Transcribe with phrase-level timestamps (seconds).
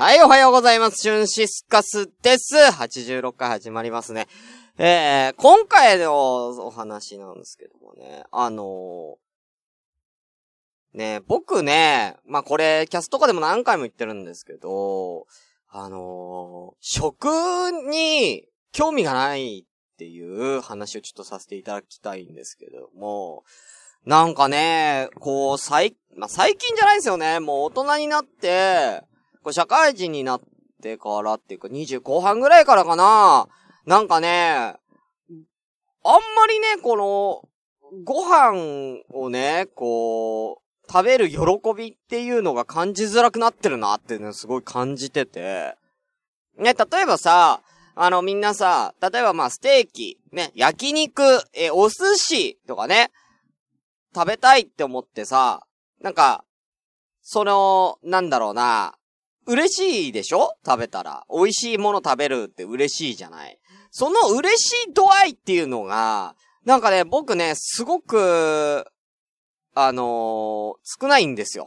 [0.00, 0.98] はい、おはようございます。
[0.98, 2.54] シュンシスカスです。
[2.54, 4.28] 86回始まりますね。
[4.78, 15.26] えー、今回のお話なんですけどもね、あのー、ね、僕ね、まあ、これ、キャストとかでも何回も言ってるんですけど、
[15.68, 17.26] あのー、食
[17.90, 23.42] に興味がないっていう話をちょっとさせていただきたいんですけども、
[24.06, 27.40] なんかね、こう、最、まあ、最近じゃないですよね。
[27.40, 29.02] もう大人になって、
[29.48, 30.40] これ社会人になっ
[30.82, 33.48] てからっていうか、20後半ぐらいからかな。
[33.86, 34.76] なんかね、あん
[36.36, 37.48] まりね、この、
[38.04, 41.38] ご飯をね、こう、食べる喜
[41.74, 45.74] びっていうのが感じづらくなってるなっていうのすごい感じてて。
[46.58, 47.62] ね、例えばさ、
[47.94, 51.22] あのみんなさ、例えばまあステーキ、ね、焼肉、
[51.54, 53.10] え、お寿司とかね、
[54.14, 55.62] 食べたいって思ってさ、
[56.02, 56.44] なんか、
[57.22, 58.98] その、なんだろうな、
[59.48, 60.56] 嬉しいでしょ？
[60.64, 61.24] 食べたら。
[61.30, 63.58] 美味しいもの食べるって嬉しいじゃない。
[63.90, 68.84] その嬉しい度合いっていうのが、なんかね、僕ね、すごく、
[69.74, 71.66] あのー、少ないんですよ。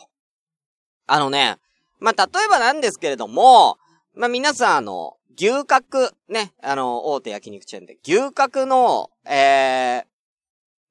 [1.07, 1.57] あのね、
[1.99, 3.77] まあ、例えばなんですけれども、
[4.13, 10.05] まあ、皆さんあの、牛角、ね、あの、大手焼肉チェーンで、牛角の、えー、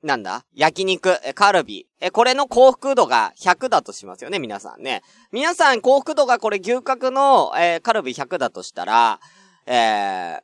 [0.02, 0.46] なんだ？
[0.54, 1.86] 焼肉、カルビ。
[2.00, 5.02] え、これの幸福度が100だとしますよね、皆さんね。
[5.30, 9.20] 皆さん幸福度がこれ牛角の、えー、カルビ100だとしたら、
[9.66, 10.40] えー、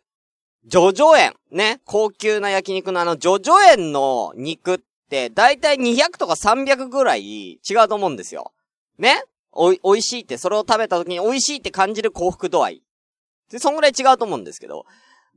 [0.66, 1.34] ジョジョ園。
[1.50, 1.80] ね。
[1.86, 8.52] 高級な焼肉のあの、ジョジョ園の肉って、だいたい200とか300ぐらい違うと思うんですよ。
[8.98, 9.22] ね？
[9.52, 12.82] おい、美味しいって、それを食べた時に美味しいって感じる幸福度合い。
[13.50, 14.84] で、そんぐらい違うと思うんですけど、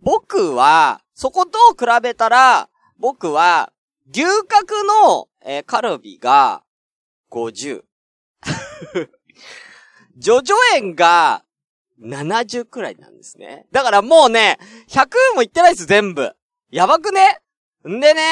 [0.02, 3.72] 僕は、そこと比べたら、僕は、
[4.12, 6.64] 牛角の、えー、カルビが、
[7.32, 7.84] 50。
[10.18, 11.44] ジョジョ園が、
[12.02, 13.68] 70くらいなんですね。
[13.72, 16.34] だからもうね、100もいってないです、全部。
[16.72, 17.42] やばくね？
[17.88, 18.24] んでね、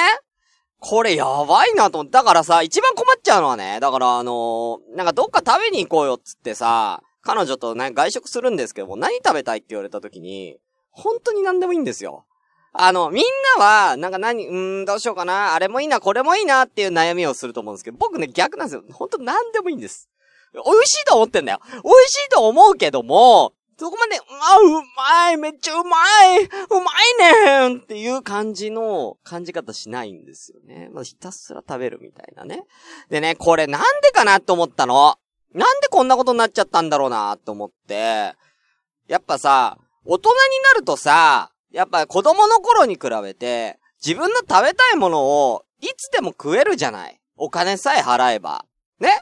[0.80, 2.14] これやばいなと思って。
[2.14, 10.58] だからさ、一番困っちゃうのはね、だからあのー、なんかどっか食べに行こうよっつってさ、彼女とね、外食するんですけども、何食べたいって言われた時に、
[10.92, 12.26] 本当に何でもいいんですよ。
[12.80, 13.24] あの、みん
[13.58, 18.84] なは、なんか何、うーん、どうしようかな、あれもいいな、これもいいなっていう悩みをすると思うんですけど、僕ね、逆なんですよ。
[18.94, 20.10] ほんと何でもいいんです。
[20.54, 21.60] 美味しいと思ってんだよ。
[21.72, 25.98] 美味しいと思うけども、そこまで、あ、うまいめっちゃうま
[26.36, 26.48] いう
[26.82, 26.92] ま
[27.66, 30.90] いねんっていう感じの感じ方しないんですよね。
[30.92, 32.64] まあ、ひたすら食べるみたいなね。
[33.10, 35.16] でね、これなんでかなって思ったの。
[35.54, 38.34] なんでこんなことになっちゃったんだろうなって思って。
[39.08, 40.36] やっぱさ、大人に
[40.74, 47.22] なるとさ、やっぱ子供の頃に比べて、自分の食べたいものを、いつでも食えるじゃない。
[47.36, 48.66] お金さえ払えば。
[49.00, 49.22] ね？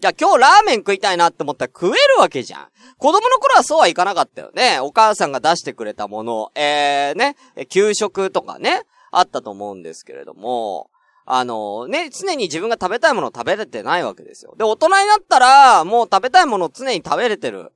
[0.00, 2.68] じゃあ今日ラーメン食いたいなって思ったら食えるわけじゃん。
[2.98, 4.80] 子供の頃はそうはいかなかったよね。
[4.80, 7.36] お母さんが出してくれたもの、えー、ね、
[7.68, 8.82] 給食とかね、
[9.12, 10.90] あったと思うんですけれども、
[11.24, 14.56] あの、ね、常に自分が食べたいものを食べれてないわけですよ。
[14.58, 17.72] で、大人になったら、もう食べたいものを常に食べれてる。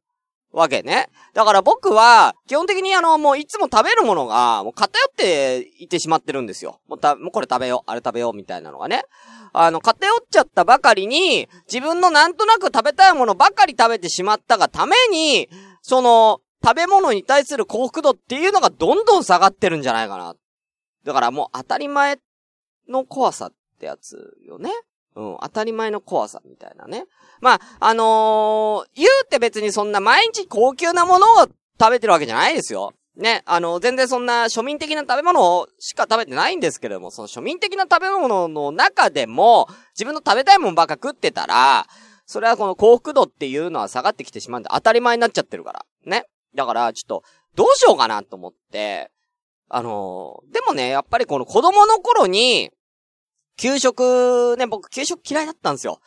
[0.52, 1.08] わけね。
[1.34, 6.80] だから僕は、基本的にあの、もういつも食べるものが、もう偏っていってしまってるんですよ。
[6.88, 9.04] もうた、もうこれ食べよう、あれ食べよう、みたいなのがね。
[9.52, 15.48] あの、偏っちゃったばかりに、自分のなんとなく食べたいものばかり食べてしまったがために、
[15.82, 20.34] その、食べ物に対する幸福度っていうのがどんどん下がってるんじゃないかな。
[21.04, 22.18] だからもう当たり前
[22.88, 24.70] の怖さってやつよね。
[25.16, 27.06] うん、当たり前の怖さみたいなね。
[27.40, 31.48] まあ、あのー、言うって別にそんな毎日高級なものを
[31.78, 32.92] 食べてるわけじゃないですよ。
[33.16, 41.86] ね、あの、全然そんな庶民的な食べ物しか食べてないんですけれども、その庶民的な食べ物の中でも、自分の食べたいもんばっか食ってたら、
[42.24, 45.84] それはこの幸福度っていうのは下がってきてしまうんで当たり前になっちゃってるから。
[46.04, 46.24] ね。
[46.54, 47.22] だから、ちょっと、
[47.56, 49.10] どうしようかなと思って、
[49.68, 52.70] あのー、でもね、やっぱりこの子供の頃に、
[53.56, 56.00] 給食、ね、僕給食嫌いだったんですよ。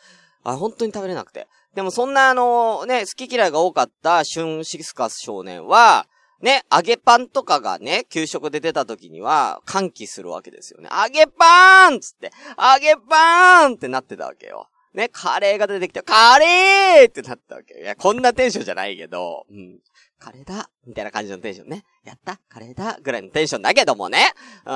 [0.44, 1.48] あ、本当に食べれなくて。
[1.74, 6.06] でもそんなあの、ね、好き嫌いが多かったシュンシスカス少年は、
[6.40, 10.88] ね、揚げパンとかがね、給食で出た時には、歓喜するわけですよね。
[10.92, 14.68] 揚げパーンつって、揚げパーンってなってたわけよ。
[14.92, 17.80] ね、カレーが出てきて、カレーってなったわけよ。
[17.80, 19.80] いや、こんなテンションじゃないけど、うん。
[20.24, 21.84] カレーだみたいな感じのテンションね。
[22.02, 24.32] やったカレーだぐらいのテンションだけどもね。
[24.64, 24.70] う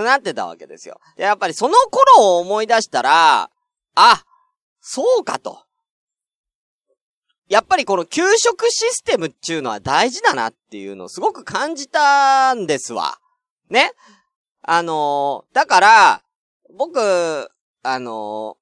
[0.00, 0.04] ん。
[0.04, 1.00] なってたわけですよ。
[1.16, 3.50] で、やっぱりその頃を思い出したら、
[3.94, 4.24] あ、
[4.80, 5.60] そうかと。
[7.48, 13.18] やっぱりこの給食システムっていうのは大事だなっていうのをすごく感じたんですわ。
[13.68, 13.92] ね。
[14.62, 16.22] あのー、だから、
[16.76, 16.98] 僕、
[17.82, 18.54] あのー、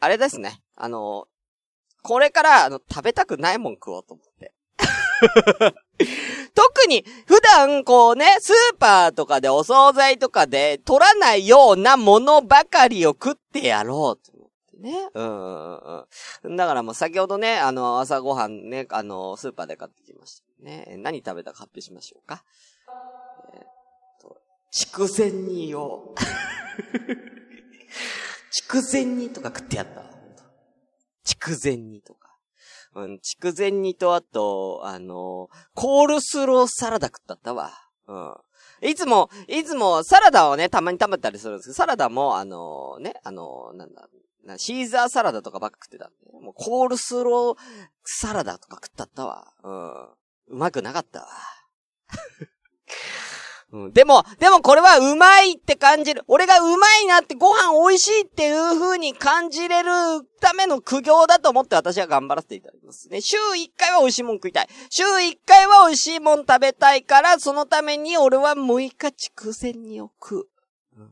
[0.00, 0.60] あれですね。
[0.76, 4.52] あのー、これから、あの、食べたくないもん食おうと思って。
[6.54, 15.08] 特に、普段、こうね、スーパーとかでお惣菜とかで取らないようなものばかりを食ってやろうと思ってね。
[15.14, 16.06] うんうん
[16.44, 16.56] うん。
[16.56, 20.96] だからもう先ほどね、あの、朝ごはんね、あの、スーパーで買ってきましたね。
[20.98, 22.44] 何食べたか発表しましょうか。
[23.54, 23.64] えー、っ
[24.20, 24.36] と、
[24.70, 26.14] 筑前煮を。
[28.50, 30.02] 筑前煮とか食ってやった。
[31.24, 32.21] 筑前煮とか。
[32.94, 37.72] うん、筑前煮とあと、あのー、コールスローサラダ食ったったわ。
[38.06, 38.34] うん。
[38.88, 44.08] いつも、いつもサラダをね、たまに食べたりするんですけど、サラダも、あのー、ね、あのー、なんだ、
[44.44, 47.56] なシーザーサラダとかばっか食ってたんで、もうコールスロー
[48.04, 49.52] サラダとか食ったったわ。
[49.62, 50.04] うん。
[50.48, 51.28] うまくなかったわ。
[53.72, 56.22] うん、でも、でもこれはうまいって感じる。
[56.28, 59.90] 俺がうまいなってご飯美味しいっていう風に感じれる
[60.40, 63.22] ための苦行だと思って私は頑張らせていただきますね。
[63.22, 64.68] 週1回は美味しいもん食いたい。
[64.90, 70.48] 週1回は美味しいもん食べたいから、そのために俺は6日畜前に置く。
[70.98, 71.10] うん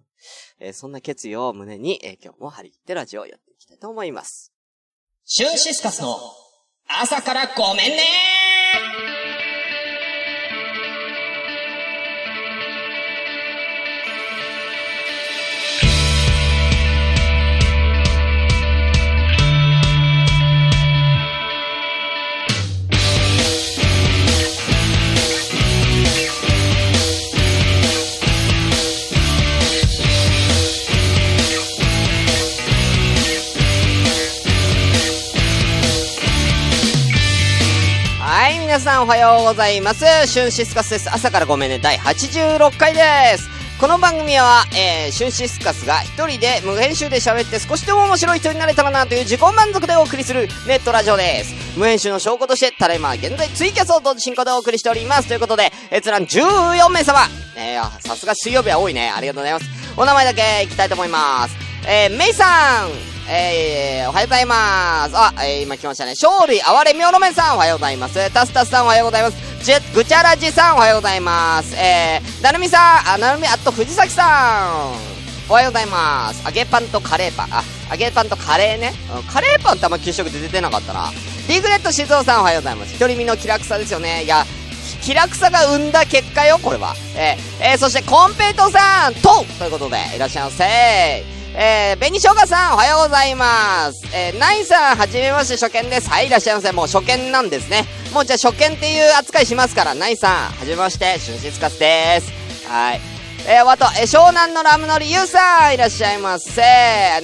[0.58, 4.52] えー、そんな決意を胸に、えー、今日も張り切ってラジオをやっていきたいと思います。
[5.24, 6.18] シュンシスカスの
[6.86, 9.09] 朝からごめんね
[38.70, 40.04] 皆さんおはようございます。
[40.28, 41.12] シュンシスカスです。
[41.12, 43.48] 朝からごめんね、第86回です。
[43.80, 51.76] この番組は、えー、シュンシスカスが一人で無編集で喋って少しでも面白い人になれたらなという自己満足でお送りするネットラジオです。
[51.76, 55.26] 無編集の証拠として、ただいま現在ツイキャスを同時進行でお送りしております。
[55.26, 57.18] ということで、閲覧14名様。
[57.56, 59.10] えー、さすが水曜日は多いね。
[59.10, 59.66] ありがとうございます。
[59.96, 61.56] お名前だけいきたいと思います。
[61.88, 65.16] えー、メイさん、えー、おはようございます。
[65.16, 66.14] あ、えー、今来ましたね。
[66.20, 68.28] 勝利、あわれみょろめさん、おはようございます。
[68.34, 69.36] タスタスさん、おはようございます。
[69.64, 71.76] ジェ、ぐちゃらじさん、おはようございます。
[71.76, 76.42] えー、なるみさん、あ、なるみ、あと、藤崎さん、おはようございます。
[76.44, 77.62] 揚げパンとカレーパン、あ、
[77.92, 78.94] 揚げパンとカレーね。
[79.32, 81.12] カレーパンってあんま給食で出てなかったな。
[81.46, 82.98] リグレット静雄さん、おはようございます。
[82.98, 84.24] 独り身の気楽さですよね。
[84.24, 84.44] いや、
[85.02, 86.96] 気楽さが生んだ結果よ、これは。
[87.14, 94.04] えー、えー、そして、コンペイトさん、とということで、いらっしゃいませえー、紅生姜さん、おはようございます。
[94.14, 96.08] えー、ナインさん、はじめまして、初見です。
[96.08, 96.70] はい、いらっしゃいませ。
[96.70, 97.86] もう初見なんですね。
[98.14, 102.32] もうじゃあ初見っていう扱いしますから、ナインさん、はじめまして、春シスカスです。
[102.68, 103.00] はい。
[103.48, 106.62] えー、あと、えー、湘南のラムのりゆうさん、いらっしゃいませ。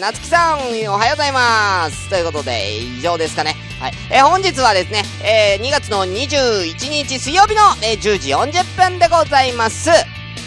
[0.00, 2.08] なつきさん、おはようございます。
[2.10, 3.54] ということで、以上ですかね。
[3.78, 3.92] はい。
[4.10, 9.88] えー、本日はですね、えー、2月の21日水曜日の、えー、10時40分でございます。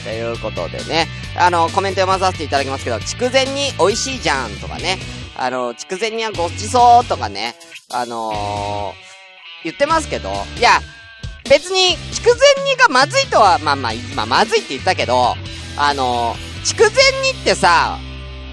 [0.04, 1.08] ということでね、
[1.40, 5.00] あの、コメント読まさせていただきますけど、筑前煮美味しいじゃんとかね、
[5.38, 7.56] あの、筑前煮はごちそうとかね、
[7.90, 10.82] あのー、言ってますけど、いや、
[11.50, 15.36] 別に、筑前煮がまずいとは、まあまあ、まあ、まずいって言ったけど、
[15.78, 16.92] あのー、筑前
[17.32, 17.98] 煮ってさ、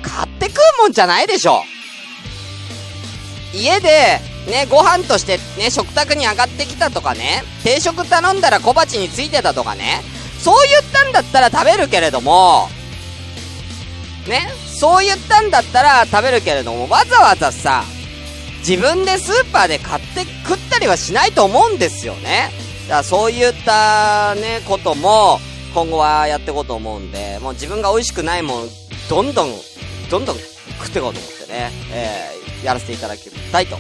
[0.02, 1.62] 買って食うもんじゃないでしょ。
[3.52, 10.02] 家で、ね、ご飯としてね、食卓に上がってきたとかね、定食頼んだら小鉢についてたとかね、
[10.38, 12.68] そう言ったんだったら食べるけれども、
[14.28, 17.84] ね、そう言ったんだったら食べるけれども、わざわざさ、
[18.58, 22.50] 自分でスーパーで買って食ったりはしないと思うんですよね。
[22.88, 25.40] だからそういったね、ことも、
[25.74, 28.68] 今後はやっていこうと思うんで、もう自分が美味しくないもん、
[29.08, 29.54] どんどん、
[30.10, 33.76] どんどん食っていこうと思ってね、えー、やらせていただきたいと、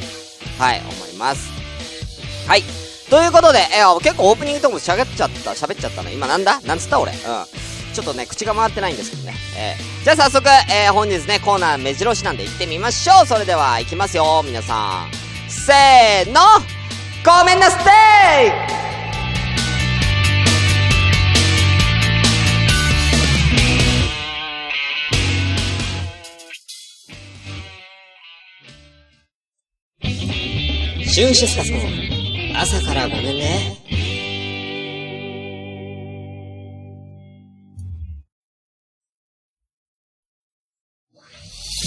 [0.58, 1.50] はい、思います。
[2.46, 2.62] はい。
[3.10, 6.10] ということで、えー、結構オープニングとも喋っちゃった、喋っちゃったの。
[6.10, 6.60] 今なんだ？
[6.62, 7.12] なんつった俺？
[7.12, 7.18] うん。
[7.96, 9.32] ちょっとね、口が回ってないんですけどね。
[9.56, 13.26] えー、じゃあ早速、えー、本日ね、コーナー目白押しなんで行ってみましょう。
[13.26, 15.10] それでは、行きますよ、皆さん。
[15.48, 16.42] せーの
[17.24, 17.84] ごめんなステ
[31.02, 31.78] イシュンシスカスの
[32.60, 34.05] 朝からごめんね。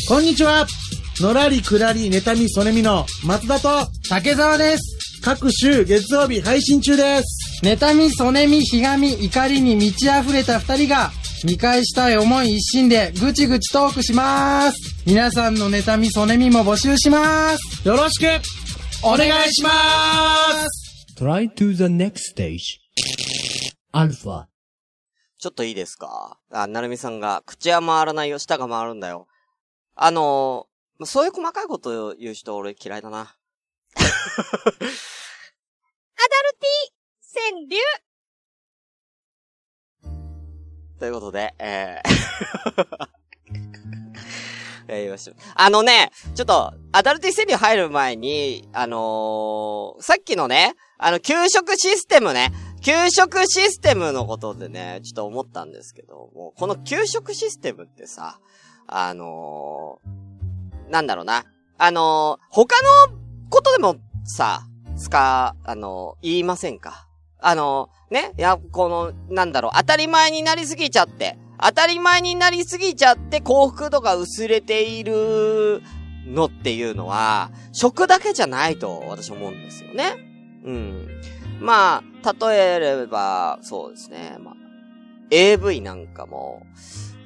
[0.08, 0.65] こんにちは。
[1.20, 5.22] のらりくらり、妬み、そねみの松田と竹澤です。
[5.24, 7.63] 各週月曜日配信中です。
[7.63, 11.12] 妬み、そねみ、ひがみ、怒りに満ち溢れた二人が、
[11.44, 14.77] 見返したい思い一心でぐちぐちトークします。
[15.06, 17.88] 皆さんの妬み、そねみも募集します。
[17.88, 18.25] よろしく
[19.03, 19.70] お願いしま
[20.68, 22.60] す Try to the next stage.
[23.94, 24.46] Alpha.
[25.41, 26.38] ちょっといいですか？
[26.51, 29.27] あ、なるみさんが、口は回らないよ、舌が回るんだよ。
[30.01, 33.20] あのー、そういう細かいことを言う人俺嫌いだな。
[33.20, 33.36] アダル
[36.58, 37.77] ティ川柳
[40.98, 42.10] ということで、えー
[44.88, 45.29] えー、 言いまし。
[45.53, 58.39] あのね、ちょっと、アダルティ川柳入る前に、あのー、さっきのね、あの、給食システムね、給食システムのことでね、ちょっと思ったんですけども、この給食システムってさ、
[58.89, 61.46] あのー、なんだろうな。
[61.77, 62.75] あのー、他
[63.10, 63.17] の
[63.50, 64.63] ことでもさ、
[64.98, 67.08] つか、あのー、言いませんか？
[67.41, 75.81] あのね、いや、この、なんだろう、当たり前になりすぎちゃって、当たり前になりすぎちゃって幸福度が薄れている
[76.25, 80.15] のっていうのは、食だけじゃないと私思うんですよね。
[80.65, 81.08] うん。
[81.62, 84.38] まあ、例えれば、そうですね。
[84.39, 84.55] まあ、
[85.31, 86.65] AV なんかも、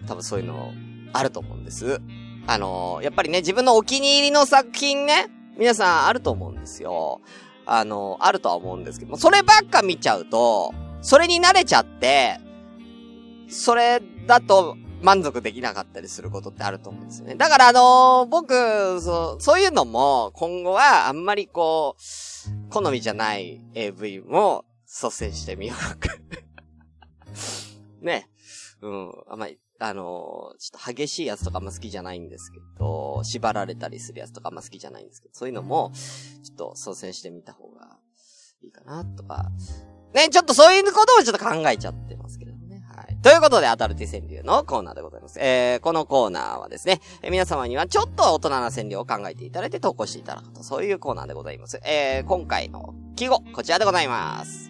[0.08, 0.74] 多分そういうの
[1.14, 2.02] あると思うんです。
[2.46, 5.28] あのー、やっぱりね、自分のお気に入りの作品ね、
[5.58, 7.22] 皆さんあると思うんですよ。
[7.66, 12.40] あのー、あるとは思うんですけども、そればっか見ちゃうと、それに慣れちゃって、
[13.48, 17.36] それだと満足できなかったりすることってあると思うんですよね。
[17.36, 26.10] だからあのー、僕、そう、そういうのも今後はあんまりこう、好みじゃない AV も蘇生してみようか。
[28.02, 28.30] ね。
[28.82, 35.92] うん、あんまり、あの、ちょっと激しいやつとかあんま好きじゃないんですけど、縛られたりするやつとかあんま好きじゃないんですけど、そういうのも、
[36.44, 37.98] ちょっと蘇生してみた方が
[38.62, 39.52] いいかな、とか。
[40.14, 42.82] ね、ちょっとそういうことをちょっと考えちゃってますけどね。
[42.96, 43.18] はい。
[43.22, 45.38] ということで、アダルティ川柳のコーナーでございます。
[45.42, 51.82] えー、このコーナーはですね、えー、皆様にはちょっと大人な川柳を考えていただいて投稿していただくと、そういうコーナーでございます。
[51.84, 54.70] えー、今回の記号、こちらでございます。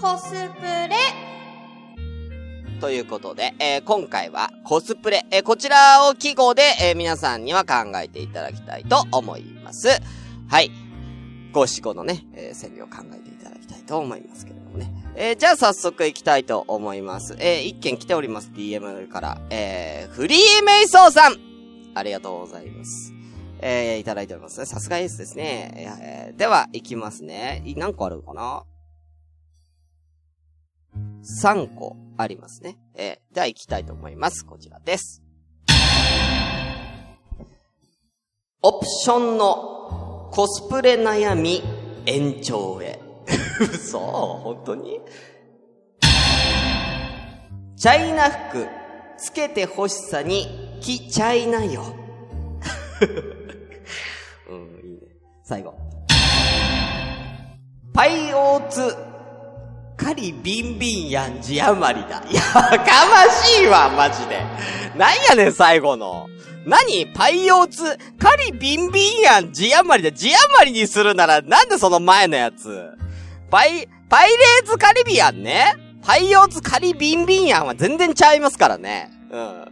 [0.00, 1.29] コスプレ
[2.80, 9.88] ということで、えー、今回はコスプレ、えー、こちらを記号で、えー、皆さんには考えていただきたいと思います。
[10.48, 10.70] はい。
[11.52, 14.90] 五七五のね、えー、川柳を考えていただきたいと思いますけれどもね。
[15.14, 17.36] えー、じゃあ早速行きたいと思います。
[17.38, 18.50] えー、一件来ております。
[18.54, 21.36] DM から、えー、フリーメイソーさん
[21.94, 23.12] ありがとうございます。
[23.60, 24.64] えー、いただいております。
[24.64, 25.72] さすがエースですね。
[25.76, 27.62] えー、では、行きますね。
[27.76, 28.64] 何個あるのかな？
[31.22, 32.78] 3個ありますね。
[32.94, 34.44] えー、では行きたいと思います。
[34.44, 35.22] こちらです。
[38.62, 41.62] オプションのコスプレ悩み
[42.06, 43.00] 延長へ。
[43.60, 43.98] 嘘？
[43.98, 45.00] 本当に？
[47.76, 48.66] チャイナ服
[49.16, 51.82] つけて欲しさに着ちゃいなよ。
[54.48, 55.00] うん、いいね。
[55.42, 55.74] 最後。
[57.94, 58.94] パイオーツ
[60.10, 62.22] かりビンビンやん字余りだ。
[62.32, 64.40] やかましいわ、マジで。
[64.96, 66.28] なんやねん、最後の。
[66.66, 67.06] 何？
[67.14, 70.14] パイオーツ、カリビンビンやん字余りだ。
[70.14, 72.90] 字余りにするなら、なんでその前のやつ？
[73.50, 75.74] パイ、パイレーツカリビアンね。
[76.02, 79.10] パイオーツカリビンビンやんは全然ちゃいますからね。
[79.30, 79.64] うん。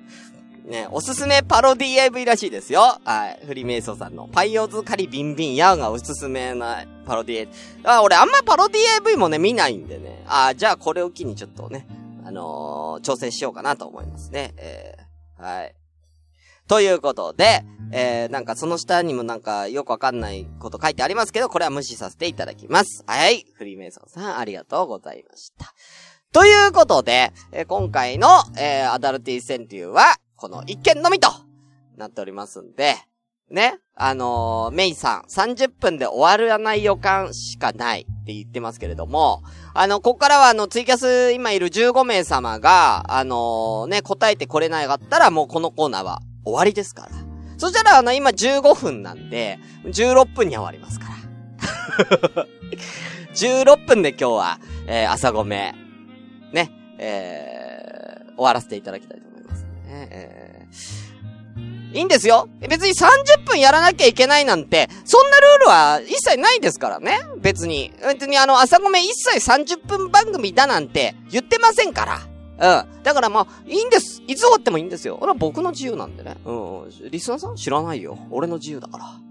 [0.68, 3.00] ね、おすすめパロディ AV らしいですよ。
[3.02, 3.46] はい。
[3.46, 4.28] フリーメイソーさんの。
[4.28, 7.50] パイオズカリビンビンヤーがおすすめなパロディ AV。
[7.84, 10.22] あ、俺あんまパロディ AV もね、見ないんでね。
[10.26, 11.86] あ、じゃあこれを機にちょっとね、
[12.22, 14.52] あのー、挑戦しようかなと思いますね。
[14.58, 15.74] えー、はい。
[16.68, 23.04] ということで、えー、なんかその下にもなんかよくわかんないこと書いてありますけど、これは無視させていただきます。
[23.06, 23.46] はい。
[23.54, 25.72] フリーメイソーさん、ありがとうございました。
[26.30, 31.28] ということで、えー、今回の、えー、アダルティー川柳は、この一件のみと
[31.96, 32.94] なっておりますんで、
[33.50, 39.42] ね、あのー、メイさん、30分で終わらない予感しかないって言ってますけれども、
[39.74, 47.08] あの、ここからはあの、ツイキャス今いる15名様が、あのー、ね、答えてこれなかったらもうこのコーナーは終わりですから。
[47.56, 51.06] そしたらあの、今15分なんで、16分に終わりますか
[52.36, 52.46] ら。
[53.34, 55.74] 16分で今日は、えー、朝ごめ、
[56.52, 59.27] ね、えー、終わらせていただきたいと
[59.90, 62.48] えー、いいんですよ。
[62.60, 67.20] 別に30分やらなきゃいけないなんて、そんなルールは一切ないですからね。
[67.40, 67.92] 別に。
[68.02, 72.20] 別にあの、朝ごめ一切30分番組だなんて言ってませんから。
[72.60, 73.02] うん。
[73.02, 74.22] だからまあ、いいんです。
[74.26, 75.18] いつ終わってもいいんですよ。
[75.20, 76.36] 俺は僕の自由なんでね。
[76.44, 76.52] う
[76.86, 77.10] ん。
[77.10, 78.18] リスナーさん知らないよ。
[78.30, 79.27] 俺の自由だから。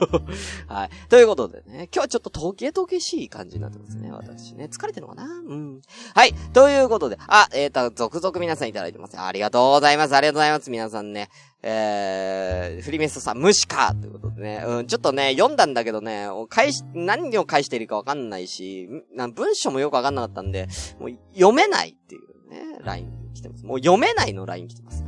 [0.68, 0.90] はい。
[1.08, 4.64] ということでね、今日はちょっとトゲトゲしい感じになってますね、私ね。
[4.66, 5.24] 疲れてるのかな？
[5.24, 5.82] うん。
[6.14, 6.34] はい。
[6.52, 9.18] ということで、あ、えっ、ー、と、続々皆さんいただいてます。
[9.18, 10.14] ありがとうございます。
[10.14, 10.70] ありがとうございます。
[10.70, 11.28] 皆さんね。
[11.62, 14.62] えー、フリメストさん、無視かということでね。
[14.66, 20.68] うん、ちょっとね、読んだんだけどね、返し、何を返しているかわかんないし、な文章もよくわかんなかったんで、
[21.00, 23.64] もう読めないっていうね、ライン来てます。
[23.64, 25.05] もう読めないのライン来てます。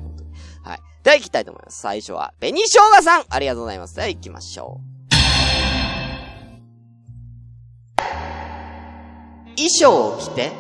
[0.69, 0.81] はい。
[1.03, 1.81] では行きたいと思います。
[1.81, 3.95] 最初は、紅生姜さんありがとうございます。
[3.97, 4.89] では行きましょう。
[9.57, 10.53] 衣装を着て、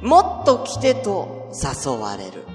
[0.00, 2.46] もっと着てと誘われる。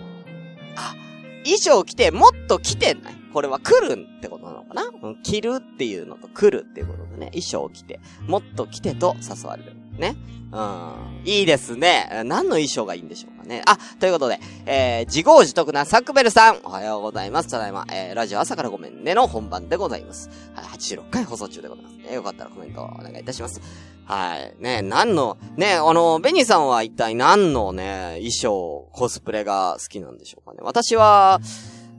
[0.75, 0.95] あ、
[1.43, 3.13] 衣装を着て、もっと着てない？
[3.31, 9.73] これは来るってことなのかな、うん、着るっていうのと来るっていうことでね、衣装を着て、もっと着てと誘われる。
[9.97, 10.15] ね。
[10.51, 11.07] うん。
[11.25, 12.09] いいですね。
[12.25, 13.63] 何の衣装がいいんでしょうかね。
[13.65, 17.49] あ、ということで、えー、自業自得なサクベルさん、おはようございます。
[17.49, 20.29] ただいま、えー、ラジオ朝からごめんねの本番でございます。
[20.53, 22.13] はい、86回放送中でございますね。
[22.13, 23.61] よかったらコメントお願いいたします。
[24.05, 24.55] はい。
[24.59, 30.59] ね、何の、ね、あの、ベニーさんは一体何のね、衣装、コスプレが好きなんでしょうかね。
[30.61, 31.41] 私は、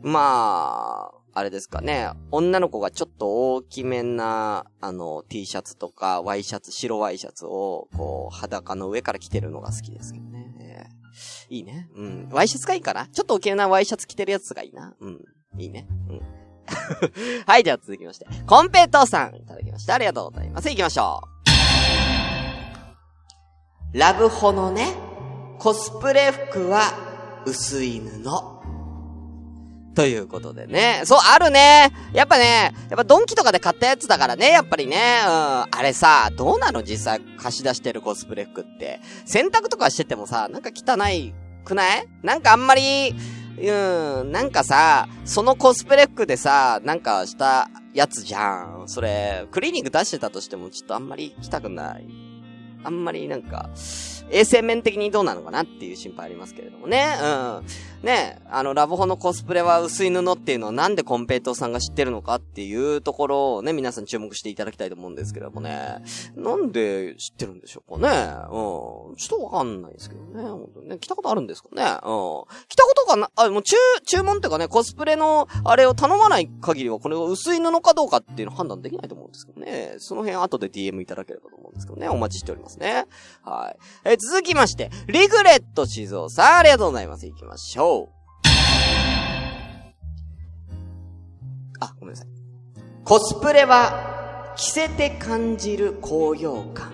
[0.02, 10.52] まあ、あれですかね、女の子がちょっと大きめな、あの、T シャツとか、ワイシャツ、白ワイシャツを、こう、裸の上から着てるのが好きですけどね。
[10.58, 11.88] えー、いいね。
[11.94, 12.28] うん。
[12.32, 13.06] ワイシャツがいいかな？
[13.06, 14.96] ちょっと大きめなワイシャツ着てるやつがいいな？
[14.98, 15.24] うん。
[15.58, 15.86] いいね。
[16.08, 16.22] うん。
[17.46, 18.26] はい、では続きまして。
[18.44, 19.94] コンペイトーさん、いただきました。
[19.94, 20.68] ありがとうございます。
[20.68, 21.20] 行きましょ
[23.94, 23.98] う。
[23.98, 24.96] ラブホのね、
[25.60, 26.80] コスプレ服は
[27.46, 28.57] 薄い布。
[29.98, 31.02] ということでね。
[31.06, 31.90] そう、あるね。
[32.12, 34.96] やっぱね、やっぱドンキとかで買ったやつだからね、やっぱりね。
[35.26, 35.30] うん。
[35.32, 36.84] あれさ、どうなの？
[36.84, 39.00] 実際貸し出してるコスプレ服って。
[39.24, 42.06] 洗濯とかしててもさ、なんか汚いくない？
[42.22, 43.12] なんかあんまり、
[43.60, 48.84] うん、なんかさ、そのコスプレ服でさ、なんかしたやつじゃん。
[48.86, 52.06] それ、クリーニング出してたとしても、ちょっとあんまり来たくない。
[52.84, 53.68] あんまりなんか、
[54.30, 57.16] 衛生面的にどうなのかなっていう心配ありますけれどもね。
[57.20, 57.62] うん。
[58.02, 65.96] ね、あの、ラブホのコスプレは薄い布っていうのをなんでコンペイトーさんが知ってるのかっていうところをね、皆さん注目していただきたいと思うんですけどもね。
[66.36, 68.16] なんで知ってるんでしょうかね。
[68.50, 69.16] うん。
[69.16, 70.42] ちょっとわかんないですけどね。
[70.42, 70.98] 本当にね。
[70.98, 71.82] 来たことあるんですかね。
[71.82, 71.88] うん。
[72.68, 79.96] 来たことがな、あ、もう注、注文っていうかね、コスプレのあれを頼まない限りは、これが薄い布かどうかっていうの判断できないと思うんですけどね。
[79.98, 82.08] その辺後で DM いただければと思うんですけどね。
[82.08, 83.06] お待ちしておりますね。
[83.42, 84.10] はい。
[84.10, 87.26] え続きまして、リグレット静雄さん、ありがとうございます。
[87.26, 87.87] 行きましょう。
[91.80, 92.28] あ、ごめんなさい。
[93.04, 96.92] コスプレは、着せて感じる高揚感。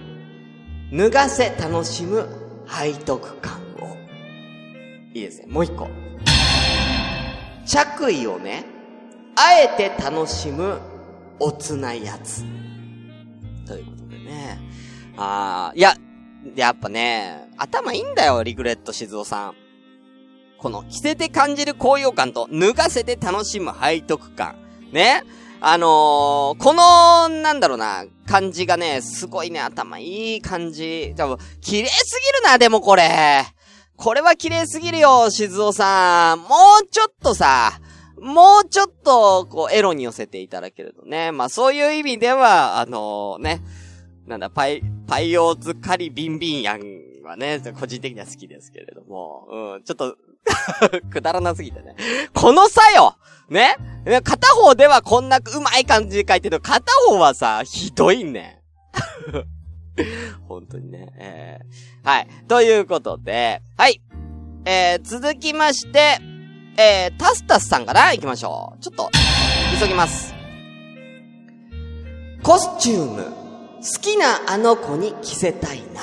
[0.93, 2.29] 脱がせ楽しむ
[2.69, 3.97] 背徳感を。
[5.15, 5.47] いいですね。
[5.49, 5.89] もう一個。
[7.67, 8.65] 着衣をね、
[9.37, 10.79] あえて楽しむ
[11.41, 12.45] おつなやつ。
[13.67, 14.61] ということでね。
[15.17, 15.95] ああ、いや、
[16.55, 19.64] やっぱね、頭いいんだよ、リグレット静雄さん。
[20.59, 24.57] この着せて感じる高揚感と脱がせて楽しむ背徳感。
[24.93, 25.23] ね。
[25.61, 31.15] あのー、この、なんだろうな、感じがね、すごいね、頭いい感じ。
[31.17, 33.45] 多分、綺麗すぎるな、でもこれ。
[33.97, 36.41] これは綺麗すぎるよ、静雄さん。
[36.41, 36.49] も
[36.83, 37.81] うちょっとさ、
[38.21, 41.33] もうちょっと、こう、エロに寄せていただけるとね。
[41.33, 43.63] まあ、そういう意味では、あのー、ね、
[44.27, 46.81] なんだ、パイ、パイオーズカリビンビンヤン
[47.23, 50.17] はね、個人的には好きですけれども、うん、ちょっと、
[51.11, 51.95] くだらなすぎてね。
[52.35, 53.17] この差よ
[53.49, 53.77] ね？
[54.23, 58.61] 片方ではこんなうまい感じで書いてる片方はさ、ひどいね。
[60.49, 61.09] 本当にね。
[61.19, 62.29] えー、はい。
[62.49, 64.01] ということで、はい。
[64.67, 66.19] えー、続きまして、
[66.77, 68.83] えー、タスタスさんから行きましょう。
[68.83, 69.11] ちょっと、
[69.81, 70.35] 急ぎます。
[72.43, 76.03] コスチューム、好きなあの子に着せたいな。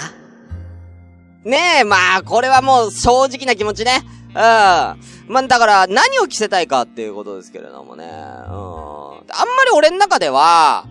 [1.43, 4.03] ねえ、まあ、これはもう正直な気持ちね。
[4.33, 4.37] うん。
[4.37, 4.95] ま
[5.39, 8.05] あ、だから、何を着せたいかっていうことですけれどもね。
[8.05, 8.11] うん。
[8.11, 8.17] あん
[8.49, 10.85] まり俺の中では、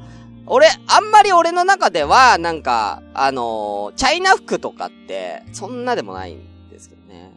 [0.47, 7.33] 俺、あんまり俺の中では、なんか、あのー、チャイナ服とかって、そんなでもないんですけどね。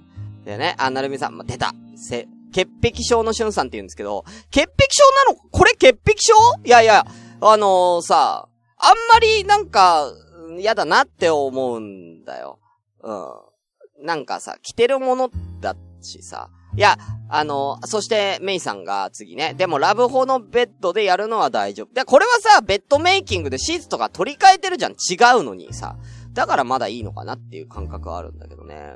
[0.45, 1.73] でね、あ、なるみさん、まあ、出た。
[1.95, 5.49] せ、潔癖症のしゅんさんって言うんですけど、潔癖症なの？
[5.51, 6.33] これ潔癖症？
[6.65, 7.05] いやいや、
[7.41, 10.11] あのー、さ、あんまりなんか、
[10.59, 12.59] 嫌だなって思うんだよ。
[13.01, 14.05] うん。
[14.05, 16.49] なんかさ、着てるものだってしさ。
[16.75, 16.97] いや、
[17.29, 19.53] あの、そしてメイさんが次ね。
[19.55, 21.93] でもラブホのベッドでやるのは大丈夫。
[21.93, 24.93] で、これはさ、ベッドメイキングでシーツとか取り替えてるじゃん。
[24.93, 25.97] 違うのにさ。
[26.33, 28.95] だからまだいいのかなっていう感覚はあるんだけどね。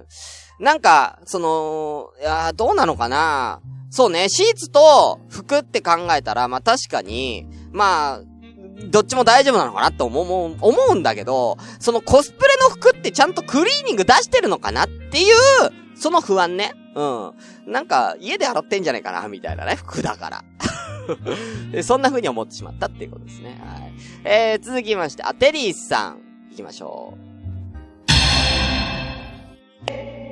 [0.60, 8.22] なんか、その、いやどうなのかなそうね、シーツと服って考えたら、まあ確かに、まあ、
[8.90, 15.36] どっちも大丈夫なのかなって思う、思う思うんだけど、そのコスプレの服ってちゃんとクリーニング出してるのかなっていう、
[15.96, 16.74] その不安ね。
[16.98, 17.72] うん。
[17.72, 20.44] なんか、家で洗ってんじゃないかなみたいなね、服だから。
[21.84, 23.62] そんな風に思ってしまったっていうことですね。
[23.64, 23.94] はい。
[24.24, 27.28] えー、続きまして、あ、テリーさん、行きましょう。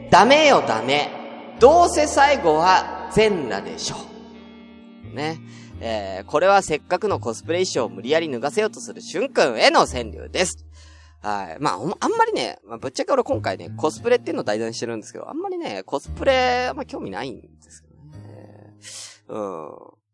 [0.10, 1.12] ダメよダメ。
[1.60, 3.96] どうせ最後は全裸でしょ。
[5.14, 5.40] ね。
[5.82, 10.66] えー、これはせっかくのコスプレ衣装を無理やり脱がせようとするしゅんくんへの川柳です。
[11.26, 11.58] はい。
[11.60, 18.76] まあ、あんまりね、まあ、ぶっちゃけ俺今回ね、コスプレっていうのを題材にしてるんですけど、あんまりね、コスプレ、ま興味ないんですけどね。
[19.30, 19.70] うん。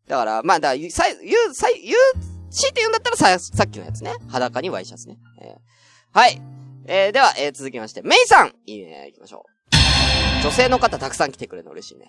[0.08, 4.14] だから、まあ、だ言う、さ、言う、さ、言う、強いて言うんだったらさ、さっきのやつね。
[4.28, 5.18] 裸にワイシャツね。
[5.42, 6.40] えー、はい。
[6.86, 10.42] えー、では、えー、続きまして、メイさんいいね、行きましょう。
[10.42, 12.06] 女性の方たくさん来てくれるの嬉しいね。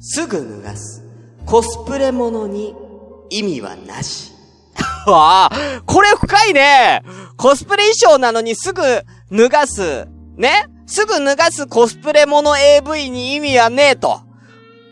[0.00, 1.02] すぐ脱がす。
[1.46, 2.74] コスプレものに
[3.30, 4.35] 意味はなし。
[5.06, 7.02] わあ、これ深いね
[7.36, 8.82] コスプレ衣装なのにすぐ
[9.30, 10.06] 脱がす。
[10.36, 10.66] ね？
[10.86, 14.20] すぐ脱がすコスプレもの AV に意味はねえと。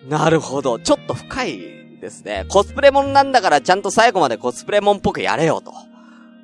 [0.09, 0.79] なるほど。
[0.79, 1.59] ちょっと深い
[2.01, 2.47] ですね。
[2.49, 5.73] コスプレもんなんだからちゃんと最後までコスプレもんっぽくやれよと。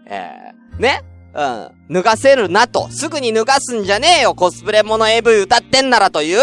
[0.06, 1.02] えー、ね？
[1.34, 1.94] うん。
[1.94, 2.88] 脱がせるなと。
[2.90, 4.34] すぐに脱がすんじゃねえよ。
[4.34, 6.38] コスプレもの AV 歌ってんならという、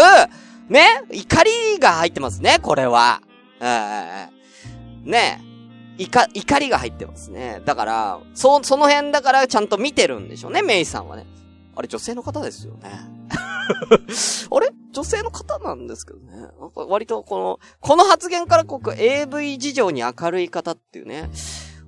[0.68, 0.86] ね？
[1.10, 3.20] 怒りが入ってますね、これは。
[5.04, 5.47] ねえ、
[5.98, 7.60] 怒、怒りが入ってますね。
[7.64, 11.26] だから、そ、その辺だからちゃんと見てるんでしょうね、メイさんはね。
[11.76, 12.90] あれ女性の方ですよね。
[14.50, 14.70] あれ？
[14.92, 16.48] 女性の方なんですけどね。
[16.74, 21.30] 割とこの、この発言からこう AV 事情に明るい方っていうね。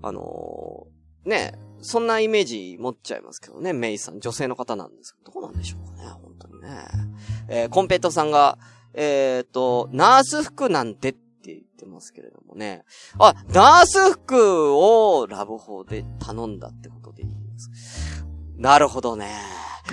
[0.02, 6.68] あのー、ねそんなイメージ持っちゃいますけどね、メイさん、女性の方なんですけど、どうなんでしょうかね、本当にね。
[7.48, 8.58] えー、コンペイトさんが、
[8.92, 11.16] えっ、と、ナース服なんてっ
[11.80, 12.84] ってますけれどもね。
[13.18, 18.24] あ、ナース服をラブホで頼んだってことでいいです。
[18.56, 19.30] なるほどね。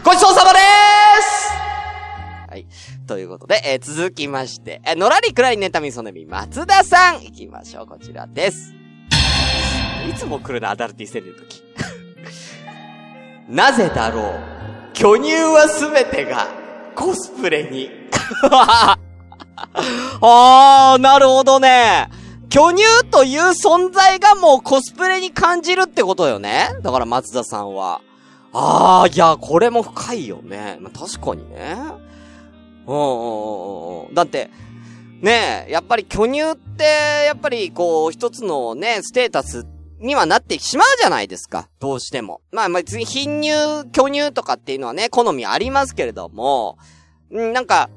[0.04, 0.62] ごちそうさまでー
[1.22, 1.50] す
[2.50, 2.68] はい。
[3.08, 7.88] ということで、えー、続きまして、えー、のらりくらりネタミソネミ松田さん、行きましょう。
[7.88, 8.74] こちらです。
[10.10, 11.64] いつも来るな、アダルティセリの時。
[13.48, 16.48] なぜだろう巨乳はすべてが
[16.96, 17.90] コスプレに。
[20.22, 22.10] あー、なるほどね。
[22.50, 26.70] 巨乳という存在がもうコスプレに感じるってことよね？
[26.82, 28.02] だから松田さんは。
[28.54, 30.78] あー、いや、これも深いよね。
[30.80, 31.78] まあ、確かにね。
[32.88, 34.14] うんうん。
[34.14, 34.50] だって、
[35.22, 39.66] ねえ、やっぱり巨乳って、やっぱりこう、一つのね、ステータス
[40.00, 41.68] にはなってしまうじゃないですか。
[41.80, 42.42] どうしても。
[42.52, 46.78] まあ、まあ、別に貧乳、巨乳とかっていうのはね、好みありますけれども、
[47.32, 47.90] んなんか、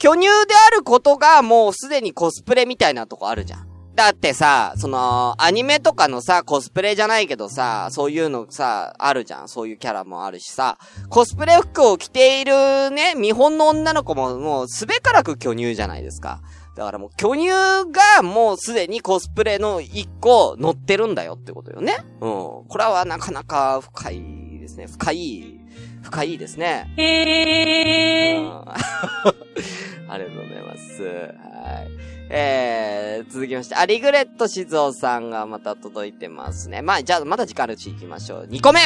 [0.00, 3.68] 巨乳であることがもうすでにコスプレみたいなとこあるじゃん。
[3.94, 9.48] だってさ、その、アニメとかのさ、コスプレじゃないけどさ、そういうのさ、あるじゃん。
[9.50, 10.78] そういうキャラもあるしさ、
[11.10, 16.40] コスプレ服を着ているね、見本の女の子ももうすべからく巨乳じゃないですか。
[16.76, 17.48] だからもう巨乳
[17.92, 21.98] がもうすでにコスプレの一個乗ってるんだよってことよね。
[22.22, 22.30] うん。
[22.68, 24.86] これはなかなか深いですね。
[24.86, 25.59] 深い
[26.02, 26.92] 深いですね。
[26.96, 28.62] へー。
[30.08, 31.02] ありがとうございます。
[31.02, 31.90] はい。
[32.32, 36.80] えー、続きまして、あ、リグレット静雄さんがまた届いてますね。
[36.82, 38.46] まあ、じゃあ、まだ時間あるうち行きましょう。
[38.50, 38.80] 2個目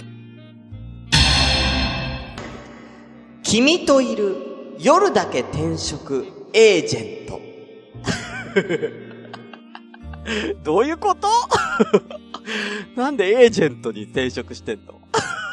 [3.43, 4.37] 君といる
[4.79, 7.41] 夜だけ転職エージェント。
[10.65, 11.29] どういうこと？
[12.97, 15.01] なんでエージェントに転職してんの？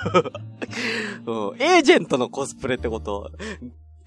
[1.25, 3.31] うん、エージェントのコスプレってこと？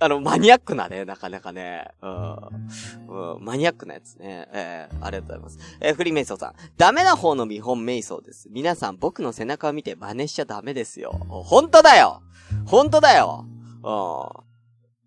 [0.00, 1.88] あの、マニアックなね、なかなかね。
[2.02, 3.36] うん。
[3.36, 4.48] うん、マニアックなやつね。
[4.52, 5.78] えー、ありがとうございます。
[5.80, 6.54] えー、フリーメイソーさん。
[6.76, 8.48] ダメな方の見本メイソーです。
[8.50, 11.12] 皆さん、僕の背中を見て真似しちゃダメですよ。
[11.28, 12.22] 本当だよ
[12.66, 13.46] 本当だよ
[13.84, 14.44] うん。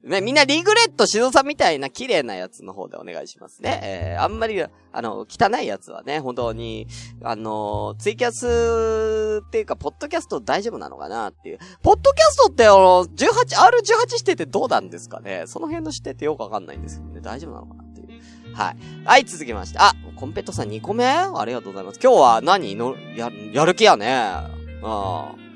[0.07, 3.79] ね、みんなリグレットしぞさんみたいな綺麗なやつの方でお願いしますね。
[3.83, 4.69] えー、あんまり、あ
[5.01, 6.87] の、汚いやつはね、本当に、
[7.21, 11.59] あの、ツイキャスっていうか、ポッドキャスト大丈夫なのかなっていう。
[11.83, 15.43] ポッドキャストって、あの、18、R18 しててどうなんですかね？
[15.45, 18.55] その辺のしててよくわかんないんですけどね、大丈夫なのかなっていう。
[18.55, 18.77] はい。
[19.05, 19.79] はい、続きまして。
[19.79, 21.05] あ、コンペットさん2個目？
[21.05, 21.99] ありがとうございます。
[22.01, 22.75] 今日は何？
[22.75, 24.31] の、や、やる気やね。
[24.81, 24.87] う
[25.43, 25.46] ん。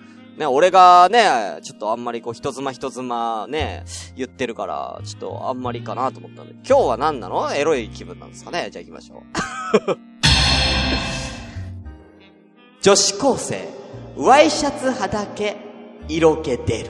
[0.42, 3.84] ね、俺がね、ちょっとあんまりこう、人妻人妻ね、
[4.18, 7.54] 言ってるから、ちょっとあんまりかなと思ったんで、今日は何なの？
[7.54, 8.70] エロい気分なんですかね？
[8.72, 9.22] じゃあ行きましょう。
[12.82, 13.70] 女子高生、
[14.18, 15.58] ワイシャツはだけ、
[16.08, 16.90] 色気出る。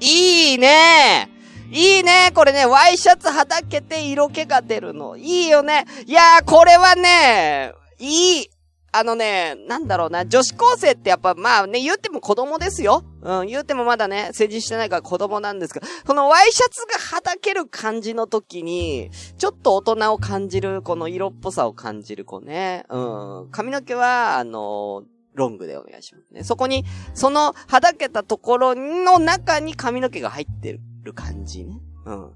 [0.00, 1.30] いいね
[1.70, 5.16] いいねこれね、ワイシャツはだけて色気が出るの。
[5.16, 8.50] いいよねいやー、これはね、いい。
[8.92, 13.04] あのね、なんだろうな、女子高生ってやっぱまあね、言っても子供ですよ。
[13.22, 22.84] うん、言ってもまだね、成人してないから子供なんですが、このワイシャツがはだける感じの時に、ちょっと大人を感じる、この色っぽさを感じる子ね。
[22.88, 22.98] う
[23.46, 26.42] ん、髪の毛は、あのロングでお願いしますね。
[26.42, 31.80] そこに、その、はだけたところの中に髪の毛が入ってる感じね。
[32.06, 32.32] うん。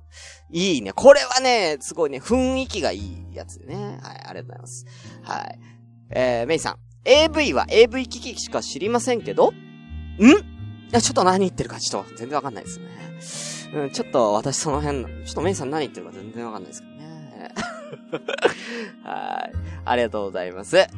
[0.51, 0.93] いいね。
[0.93, 3.99] これはね、すごいね、雰囲気がいいやつね。
[4.03, 4.87] はい、ありがとうございます。
[5.23, 5.59] はい。
[6.15, 6.77] えー、メイさん。
[7.05, 9.51] AV は AV 機器しか知りませんけど？
[9.51, 9.55] ん？
[9.55, 9.55] い
[10.91, 13.75] や、ちょっと何言ってるかちょっと全然わかんないですね。
[13.75, 17.55] うん、ちょっと私その辺、ちょっとメイさん何言ってるか全然わかんないですけどね。
[19.03, 19.53] はい。
[19.85, 20.77] ありがとうございます。
[20.77, 20.89] はい。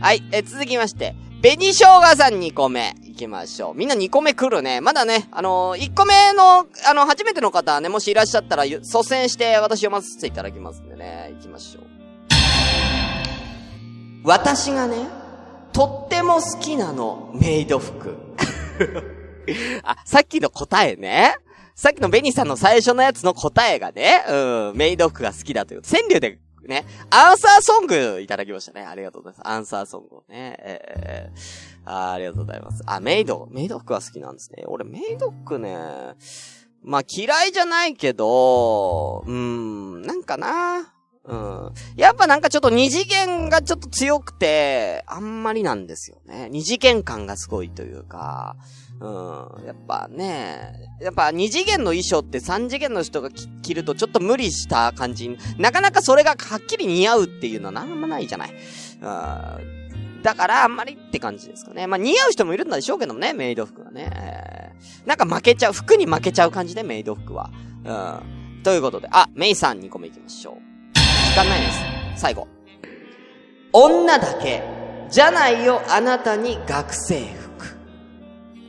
[0.00, 2.94] はい、え、続きまして、紅生姜さん2個目。
[3.02, 3.74] 行きましょう。
[3.74, 4.80] みんな2個目来るね。
[4.80, 11.30] まだね、あのー、1個目の、あの、初めての方はね、もしいらっしゃったら、率先して私読ませていただきますんでね。
[11.36, 11.93] 行きましょう。
[14.24, 15.06] 私がね、
[15.74, 18.16] とっても好きなの、メイド服。
[19.84, 21.36] あ、さっきの答えね。
[21.74, 25.82] さっきのベニさんの最初のやつの答えがね、うん、メイド服が好きだという。
[25.82, 28.86] 川柳でね、アンサーソングいただきましたね。
[28.86, 29.48] ありがとうございます。
[29.48, 30.56] アンサーソングをね。
[30.58, 32.82] えー、あありがとうございます。
[32.86, 34.64] あ、メイド、メイド服は好きなんですね。
[34.66, 35.76] 俺、メイド服ね、
[36.82, 40.93] まあ嫌いじゃないけど、うーん、なんかな。
[41.26, 41.72] うん。
[41.96, 46.48] やっぱなんかちょっと二次元がちょっと強くて、あんまりなんですよね。
[46.50, 48.56] 二次元感がすごいというか、
[49.00, 49.08] う
[49.62, 49.66] ん。
[49.66, 58.50] やっぱね、やっぱ二次元の衣装って三次元の人が着るとちょっと無理した感じなかなかそれがはっきり似合うっていうのはなんもないじゃない。
[58.50, 60.22] うん。
[60.22, 61.86] だからあんまりって感じですかね。
[61.86, 64.74] まあ似合う人もいるんでしょうけどもね、メイド服はね。
[65.06, 67.50] なんか負けちゃう、服に負けちゃう感じで、メイド服は。
[67.84, 67.92] う
[68.60, 68.62] ん。
[68.62, 70.73] ということで、あ、メイさん2個目行きましょう。
[71.34, 71.80] 時間ないです。
[72.14, 72.46] 最後。
[73.72, 74.62] 女だけ、
[75.10, 77.76] じゃないよ、あなたに学生服。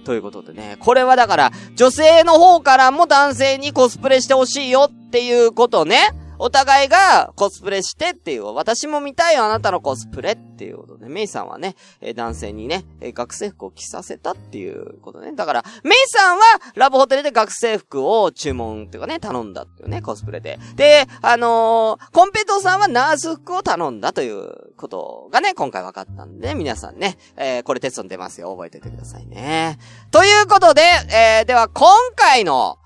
[0.04, 0.76] ということでね。
[0.80, 6.10] これはだから、女性の方からも男性にコスプレしてほしいよっていうことね。
[6.40, 15.34] お互いがコスプレしてっていう、私も見たいよあなたのコスプレっていうことで、メイさんはね、え男性にね、え学生服を着させたっていうことね。
[15.34, 16.44] だから、メイさんは
[16.76, 20.60] ラブホテルで学生服を注文っていうかね、頼んだっていうね、コスプレで。
[20.76, 28.52] で、あのー、コンペトーさんはナース服を頼んだということがね、今回分かったんで、皆さんね、えー、これテストに出ますよ。
[28.52, 29.78] 覚えててくださいね。
[30.12, 32.78] ということで、えー、では今回の、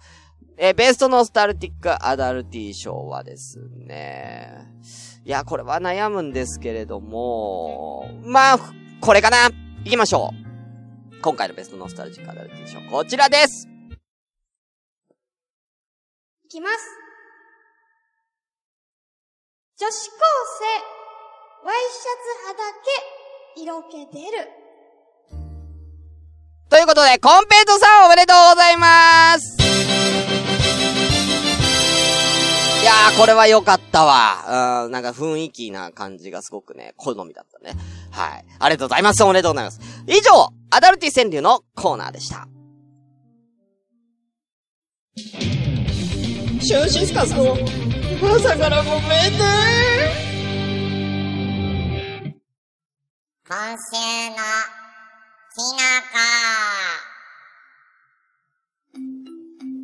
[0.61, 4.67] えー、ベストノスタルティックアダルティ賞はですね、
[5.23, 8.59] いや、これは悩むんですけれども、まあ、
[8.99, 9.49] これかな
[9.85, 11.21] 行きましょう。
[11.21, 13.69] 今回のベストノスタルティックアダルティ賞、こちらです
[16.43, 16.75] いきます。
[19.79, 20.15] 女子高
[21.63, 22.73] 生、ワイシャツ派だ
[23.55, 24.49] け、色気出る。
[26.69, 29.68] ということで、コンペイトさんおめでとうございます
[32.81, 34.85] いやー、これは良かったわ。
[34.85, 37.77] うん、なんか雰囲気な感じがすごくね、好みだったね。
[38.11, 38.45] はい。
[38.59, 39.23] ありがとうございます。
[39.23, 39.81] おめでとうございます。
[40.07, 42.47] 以上、アダルティ川柳のコーナーでした。
[46.61, 47.57] シュンシスカスの
[48.21, 49.39] 朝からごめんね
[53.47, 54.35] 今週の
[55.55, 55.79] きの
[56.11, 56.19] こ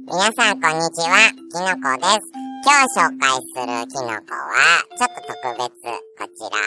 [0.08, 2.44] 皆さんこんにちは、きのこです。
[2.65, 5.69] 今日紹介するキノコは、ちょっと特別、
[6.17, 6.58] こちら。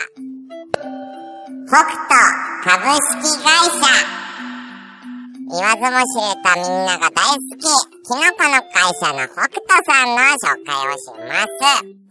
[1.66, 2.14] 北斗
[2.62, 3.82] 株式会社
[5.50, 7.66] 言わずも知れたみんなが大好き、
[8.06, 11.58] キノコの会社の北斗さんの紹介をします。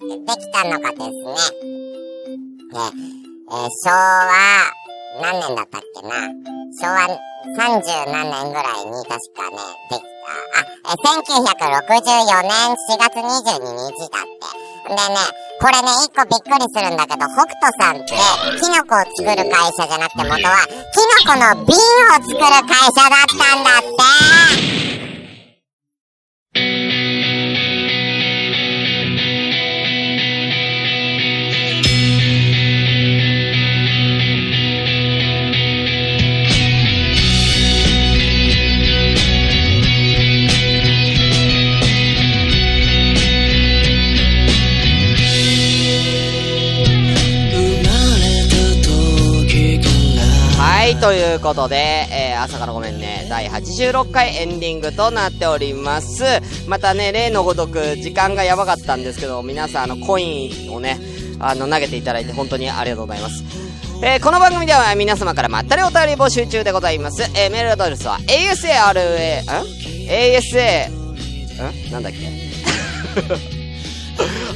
[0.01, 1.39] できたのがですね、
[2.73, 4.35] え、えー、昭和、
[5.21, 6.27] 何年だったっけな
[6.81, 7.07] 昭和
[7.55, 9.55] 30何年ぐらいに確かね、
[9.91, 14.67] できあ、え、1964年4月22日だって。
[14.87, 15.19] でね、
[15.59, 18.13] これね、一個びっくりするんだけど、北斗さんって、
[18.59, 21.79] キノコを作る会社じゃなくて元は、キノコの瓶を
[22.13, 23.86] 作る会社だったんだって
[51.07, 56.21] ということで、えー、朝からごめんね、第86回エンディングとなっております。
[56.67, 60.99] またね、例のごとく、時間がやばかったんですけど、皆さん、あの、コインをね、
[61.39, 63.41] あの、投げていただいて本当にありがとうございます。
[64.03, 67.23] えーこの番組では皆様からまったりお便り募集中でございます。
[67.39, 69.65] えーメールアドレスは asara、ん
[70.09, 70.89] ?asa、
[71.89, 73.47] んなんだっけ？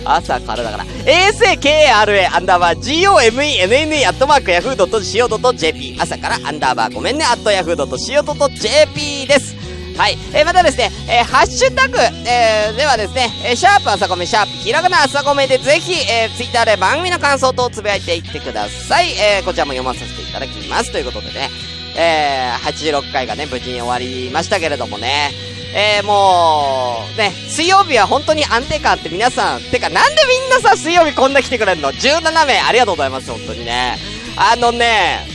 [0.05, 0.85] 朝からだから。
[1.05, 9.55] asakra アンダーバー gomenne アットマーク yahoo.co.jp 朝からアンダーバーごめんねアット yahoo.co.jp です。
[9.97, 10.17] はい。
[10.33, 19.11] えーまたですね、えーハッシュタグ、えーではですね、えシャープ朝ごめ、シャープひらがな朝ごめでぜひ、えー、ツイッターで番組の感想等をつぶやいていってください。
[19.19, 20.91] えこちらも読まさせていただきます。
[20.91, 21.49] ということでね、
[21.97, 25.31] えー86回がね、無事に終わりましたけれどもね、
[25.73, 33.97] えー、もう、ね、水曜日は本当に安定感あって皆さん、てかなんでみんなさ、水曜日こんな来てくれるの ?17 名ありがとうございます、本当にね。
[34.35, 35.25] あのね、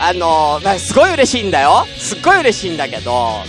[0.00, 1.86] あのなすごい嬉しいんだよ。
[1.96, 3.42] すっごい嬉しいんだけど、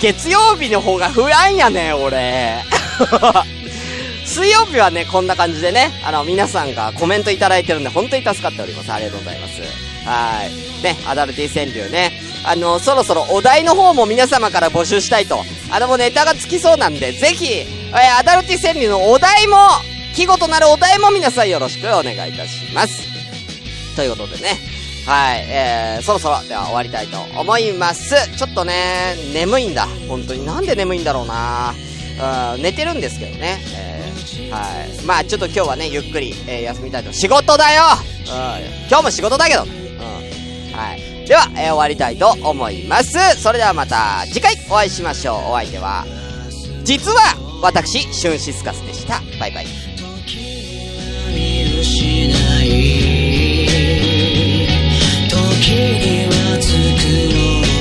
[0.00, 2.56] 月曜日の方が不安やね、俺。
[4.24, 8.92] 水曜日はね、こんな感じでね、あの、皆さんがコメントいただいてるんで、本当に助かっております。
[8.92, 9.60] ありがとうございます。
[10.04, 10.82] はい。
[10.82, 12.31] ね、アダルティ川柳ね。
[12.44, 15.38] あの、そろそろお題の方も皆様から募集したいと。
[15.70, 19.56] あの、もうネタがつきそうなんで、ぜひ、えーアダルティ川柳のお題も、
[20.14, 23.02] 季語となるお題も皆さんよろしくお願いいたします。
[23.96, 24.58] ということでね。
[25.06, 28.14] はい、えー、そろそろ、では終わりたいと思います。
[28.36, 29.86] ちょっとね、眠いんだ。
[30.08, 30.44] 本当に。
[30.46, 31.74] なんで眠いんだろうな
[32.54, 33.58] うん、寝てるんですけどね。
[33.74, 35.04] えー、はい。
[35.04, 37.12] まあちょっと今日はね、ゆっくり、えー休みたいと。
[37.12, 37.82] 仕事だよ
[38.20, 39.64] うん、今日も仕事だけど。
[39.64, 39.68] うん。
[40.72, 41.11] はい。
[41.26, 43.18] では、えー、終わりたいと思います。
[43.40, 45.36] それではまた次回お会いしましょう。
[45.52, 46.04] お相手は、
[46.84, 49.20] 実は私、シュンシスカスでした。
[49.38, 49.66] バイバイ。
[55.28, 57.71] 時にはつくの